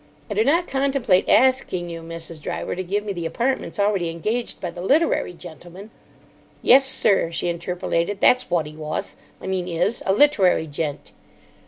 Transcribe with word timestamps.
"I 0.31 0.33
do 0.33 0.43
not 0.43 0.67
contemplate 0.67 1.29
asking 1.29 1.91
you, 1.91 2.01
Mrs. 2.01 2.41
Driver, 2.41 2.75
to 2.75 2.83
give 2.83 3.03
me 3.05 3.13
the 3.13 3.27
apartments 3.27 3.77
already 3.77 4.09
engaged 4.09 4.59
by 4.59 4.71
the 4.71 4.81
literary 4.81 5.33
gentleman——" 5.33 5.91
"Yes, 6.63 6.83
sir," 6.87 7.31
she 7.31 7.49
interpolated, 7.49 8.19
"that's 8.19 8.49
wot 8.49 8.65
'e 8.65 8.75
wos, 8.75 9.15
I 9.39 9.45
mean 9.45 9.67
is. 9.67 10.01
A 10.07 10.11
literary 10.13 10.65
gent." 10.65 11.11